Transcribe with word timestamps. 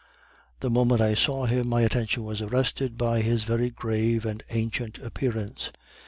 The 0.61 0.71
moment 0.71 0.99
I 0.99 1.13
saw 1.13 1.45
him 1.45 1.67
my 1.69 1.83
attention 1.83 2.23
was 2.23 2.41
arrested 2.41 2.97
by 2.97 3.21
his 3.21 3.43
very 3.43 3.69
grave 3.69 4.25
and 4.25 4.41
ancient 4.49 4.97
appearance. 4.97 5.69